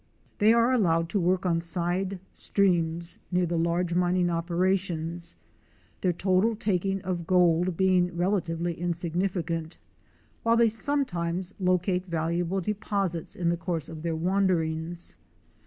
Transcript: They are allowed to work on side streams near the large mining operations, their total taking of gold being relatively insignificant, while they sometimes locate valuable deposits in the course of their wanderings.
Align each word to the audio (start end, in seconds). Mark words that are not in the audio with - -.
They 0.39 0.51
are 0.51 0.73
allowed 0.73 1.09
to 1.09 1.19
work 1.19 1.45
on 1.45 1.61
side 1.61 2.19
streams 2.33 3.19
near 3.31 3.45
the 3.45 3.55
large 3.55 3.93
mining 3.93 4.31
operations, 4.31 5.35
their 6.01 6.11
total 6.11 6.55
taking 6.55 7.03
of 7.03 7.27
gold 7.27 7.77
being 7.77 8.17
relatively 8.17 8.73
insignificant, 8.73 9.77
while 10.41 10.57
they 10.57 10.69
sometimes 10.69 11.53
locate 11.59 12.07
valuable 12.07 12.61
deposits 12.61 13.35
in 13.35 13.49
the 13.49 13.57
course 13.57 13.89
of 13.89 14.01
their 14.01 14.15
wanderings. 14.15 15.19